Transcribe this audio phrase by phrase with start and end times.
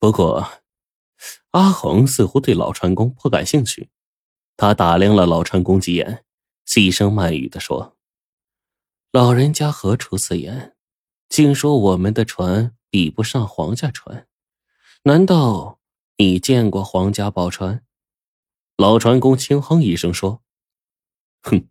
[0.00, 0.48] 不过，
[1.50, 3.90] 阿红似乎对老船工颇感兴趣。
[4.56, 6.24] 他打量了老船工几眼，
[6.64, 7.96] 细声慢语的说
[9.10, 10.76] ：“老人家何出此言？
[11.28, 14.28] 竟说我们的船比不上皇家船？
[15.02, 15.80] 难道
[16.16, 17.84] 你见过皇家宝船？”
[18.78, 20.42] 老船工轻哼一声说
[21.42, 21.68] ：“哼，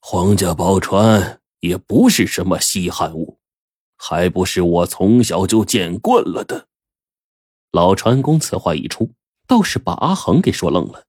[0.00, 3.38] 皇家宝船也不是什么稀罕物，
[3.98, 6.68] 还不是我从小就见惯了的。”
[7.72, 9.10] 老船工此话一出，
[9.46, 11.04] 倒是把阿恒给说愣了。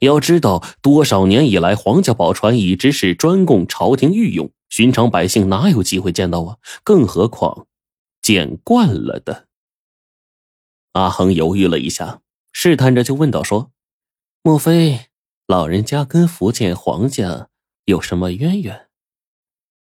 [0.00, 6.58] 要知道，多少年以来，皇家宝船一直是专供朝廷御用，寻常百姓哪有机会见到啊？
[6.82, 7.66] 更何况
[8.20, 9.46] 见惯了的。
[10.92, 12.20] 阿恒犹豫了一下，
[12.52, 13.70] 试探着就问道：“说，
[14.42, 15.06] 莫非
[15.46, 17.48] 老人家跟福建皇家
[17.84, 18.88] 有什么渊源？”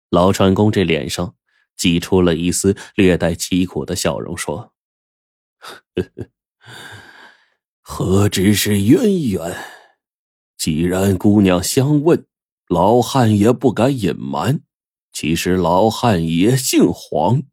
[0.10, 1.36] 老船工这脸上
[1.76, 4.72] 挤出了一丝略带凄苦的笑容，说。
[7.82, 9.56] 何止是渊源？
[10.58, 12.26] 既然姑娘相问，
[12.68, 14.62] 老汉也不敢隐瞒。
[15.12, 17.44] 其实老汉也姓黄。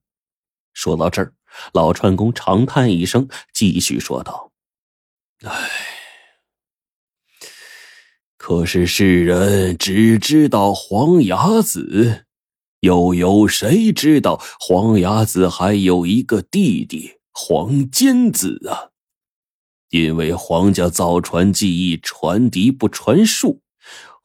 [0.75, 1.33] 说到这儿，
[1.73, 4.53] 老川公长叹一声，继续说道
[5.43, 5.71] ：“唉，
[8.37, 12.27] 可是世人只知道黄牙子，
[12.81, 18.91] 又有谁知道黄牙子还有一个弟弟？”黄坚子啊，
[19.91, 23.61] 因为皇家造船技艺传嫡不传庶，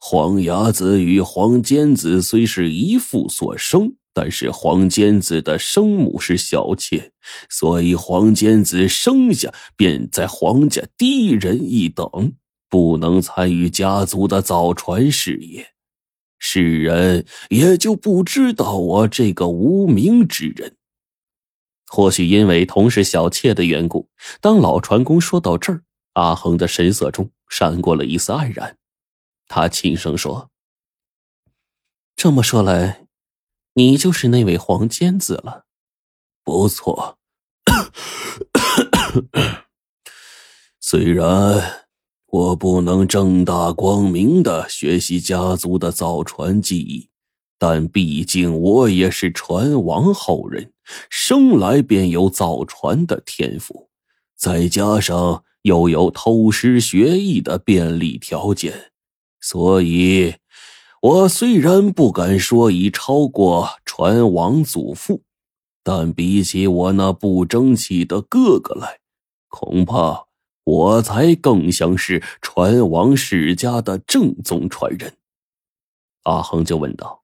[0.00, 7.12] 黄牙子与黄坚子虽是一父所生，但是黄坚子的生母是小妾，
[7.48, 12.32] 所以黄坚子生下便在皇家低人一等，
[12.68, 15.68] 不能参与家族的造船事业，
[16.40, 20.76] 世人也就不知道我这个无名之人。
[21.86, 24.08] 或许因为同是小妾的缘故，
[24.40, 25.82] 当老船工说到这儿，
[26.14, 28.76] 阿恒的神色中闪过了一丝黯然。
[29.46, 30.50] 他轻声说
[32.16, 33.06] ：“这么说来，
[33.74, 35.64] 你就是那位黄坚子了。”
[36.42, 37.18] 不错。
[40.80, 41.86] 虽然
[42.26, 47.08] 我不能正大光明的学习家族的造船技艺。
[47.58, 50.72] 但毕竟我也是船王后人，
[51.08, 53.88] 生来便有造船的天赋，
[54.36, 58.92] 再加上又有偷师学艺的便利条件，
[59.40, 60.34] 所以，
[61.00, 65.22] 我虽然不敢说已超过船王祖父，
[65.82, 68.98] 但比起我那不争气的哥哥来，
[69.48, 70.26] 恐怕
[70.64, 75.16] 我才更像是船王世家的正宗传人。
[76.24, 77.23] 阿恒就问道。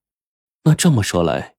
[0.65, 1.55] 那这么说来，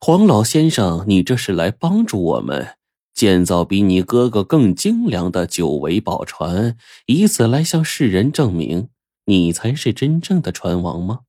[0.00, 2.76] 黄老先生，你这是来帮助我们
[3.14, 8.90] 建造比你哥哥更精良的九尾宝船，以此来向世人证明
[9.24, 11.20] 你才是真正的船王吗？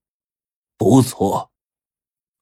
[0.78, 1.52] 不错。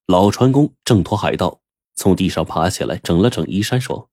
[0.06, 1.60] 老船工挣脱海盗，
[1.94, 4.10] 从地上爬起来，整了整衣衫，说：“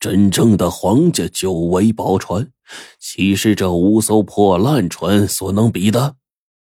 [0.00, 2.50] 真正的皇家九尾宝船，
[2.98, 6.16] 岂是这五艘破烂船所能比的？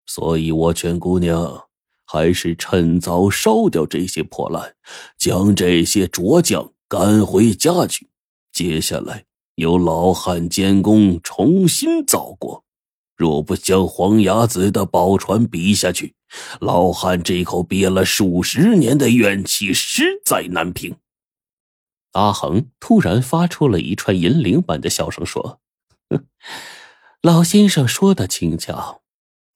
[0.05, 1.66] 所以我劝姑娘。”
[2.09, 4.75] 还是趁早烧掉这些破烂，
[5.17, 8.07] 将这些浊匠赶回家去。
[8.53, 9.25] 接下来
[9.55, 12.63] 由老汉监工重新造过。
[13.17, 16.15] 若不将黄牙子的宝船比下去，
[16.61, 20.95] 老汉这口憋了数十年的怨气实在难平。
[22.13, 25.59] 阿恒突然发出了一串银铃般的笑声，说
[27.21, 29.01] ：“老先生说的轻巧，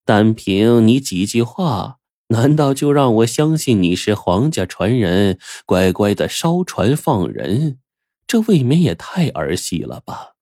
[0.03, 1.99] 单凭你几句话。”
[2.31, 7.79] 难道就让我相信你是皇家传人，乖乖的烧船放人？
[8.25, 10.35] 这未免也太儿戏了吧！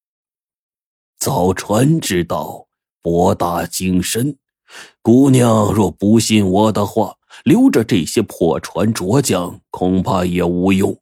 [1.18, 2.68] 造船之道
[3.02, 4.38] 博大精深，
[5.02, 10.96] 姑娘若不信我的话，留着这些破船浊匠恐怕也无用。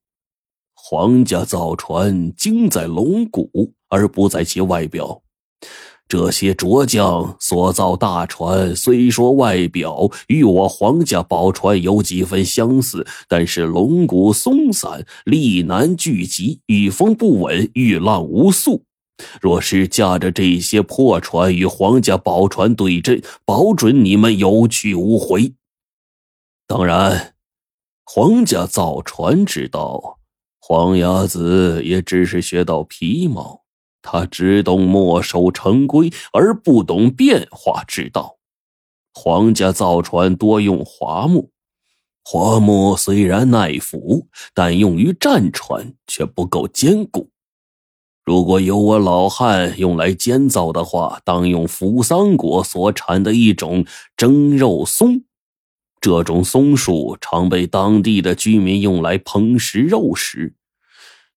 [0.73, 5.21] 皇家造船精在龙骨，而不在其外表。
[6.09, 18.83] 这些拙匠所造大船，虽说外表与我皇家宝船有几分相似，但是龙骨松散，力难聚集，御风不稳，遇浪无速。
[19.41, 25.53] 若是驾着这些破船与皇家宝船对阵，保准你们有去无回。
[26.67, 27.33] 当然，
[28.05, 30.19] 皇家造船之道，
[30.59, 33.63] 黄牙子也只是学到皮毛。
[34.09, 38.37] 他只懂墨守成规，而不懂变化之道。
[39.13, 41.51] 皇家造船多用桦木，
[42.23, 47.31] 桦木虽然耐腐，但用于战船却不够坚固。
[48.23, 55.23] 如果由我老汉用来建造的话，当用扶桑果所产的一种蒸肉松。
[55.99, 60.55] 这种松树常被当地的居民用来烹食肉食，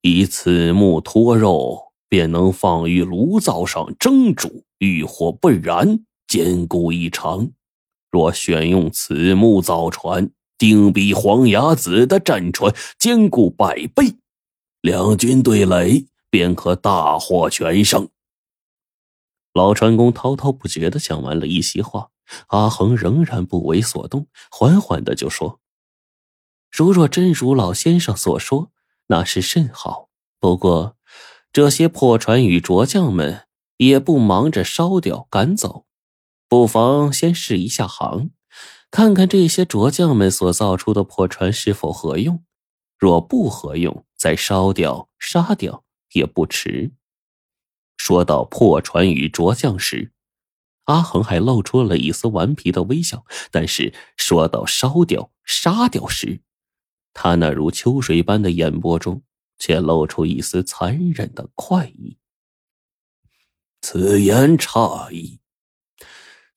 [0.03, 7.51] 以此木脱肉，便能放于炉灶上蒸煮，遇火不燃，坚固异常。
[8.11, 14.17] 若选用此木造船，定比黄牙子的战船坚固百倍，
[14.83, 16.11] 两军对垒。
[16.33, 18.09] 便可大获全胜。
[19.53, 22.11] 老船工滔滔不绝的讲完了一席话，
[22.47, 25.59] 阿恒仍然不为所动，缓缓的就说
[26.71, 28.71] ：“如若真如老先生所说，
[29.09, 30.09] 那是甚好。
[30.39, 30.97] 不过，
[31.53, 35.87] 这些破船与着将们也不忙着烧掉赶走，
[36.49, 38.31] 不妨先试一下航，
[38.91, 42.45] 看看这些着将们所造出的破船是否合用。
[42.99, 46.91] 若不合用，再烧掉杀掉。”也不迟。
[47.97, 50.11] 说到破船与着将时，
[50.87, 53.19] 阿恒还露出了一丝顽皮的微笑；
[53.53, 56.41] 但是说到烧掉、杀掉时，
[57.15, 59.23] 他那如秋水般的眼波中
[59.61, 62.19] 却露出一丝残忍的快意。
[63.81, 65.39] 此言差矣。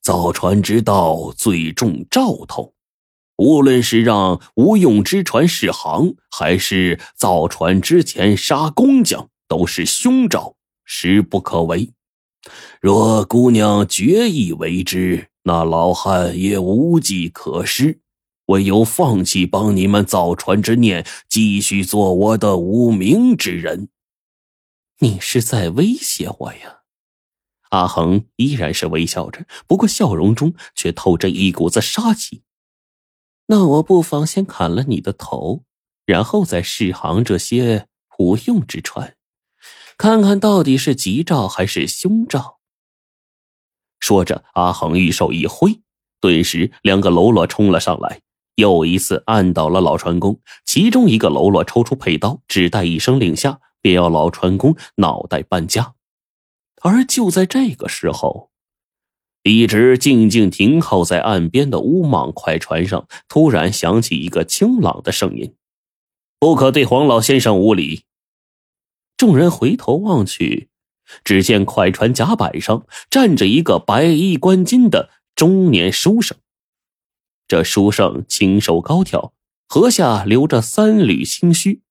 [0.02, 2.74] 造船之道最重兆头，
[3.38, 9.30] 无论是让无用之船试航，还是造船之前杀工匠。
[9.46, 11.94] 都是凶兆，实不可为。
[12.82, 18.00] 若姑娘决意为之，那老汉也无计可施，
[18.54, 23.90] 唯有放弃帮你们造船之念，继续做我的无名之人。
[25.00, 26.82] 你是在威胁我呀？
[27.72, 32.44] 阿恒依然是微笑着，不过笑容中却透着一股子杀气。
[33.48, 35.64] 那我不妨先砍了你的头，
[36.06, 37.88] 然后再试航这些
[38.20, 39.16] 无用之船。
[39.98, 42.60] 看看到底是吉兆还是凶兆。
[44.00, 45.82] 说着，阿恒玉手一挥，
[46.22, 48.22] 顿时两个喽啰冲了上来，
[48.56, 50.40] 又一次按倒了老船工。
[50.66, 55.96] 其中一个喽啰抽出佩刀，只待一声令下，便要老船工脑袋搬家。
[56.82, 58.52] 而就在这个时候，
[59.44, 65.56] 一直静静停靠在岸边的乌蟒快船上，突然响起一个清朗的声音
[66.40, 68.04] ：“不可对黄老先生无礼。”
[69.16, 70.70] 众人回头望去，
[71.24, 76.38] 只见快船甲板上站着一个白衣冠巾的中年书生。
[77.54, 79.32] 这书生清瘦高挑，
[79.68, 81.84] 颌下留着三缕清须，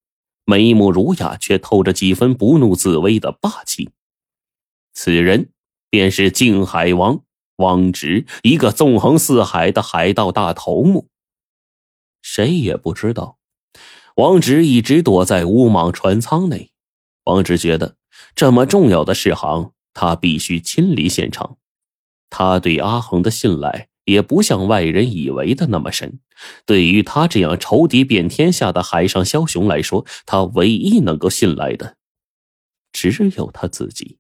[0.45, 3.91] 眉目儒雅，却透着几分不怒自威的霸气。
[4.93, 5.51] 此人
[5.89, 7.23] 便是靖海王
[7.59, 11.07] 汪直，一个纵横四海的海盗大头目。
[12.23, 13.39] 谁也不知道，
[14.17, 16.73] 汪直一直躲在乌蟒船舱内。
[17.27, 17.95] 王直觉得
[18.35, 21.57] 这么重要的事行，他必须亲临现场。
[22.31, 26.21] 他对阿恒的信赖也不像外人以为的那么神。
[26.67, 31.97] 对于他这样仇敌遍天下的海上枭雄来说，他唯一能够信赖的，
[32.93, 34.19] 只有他自己。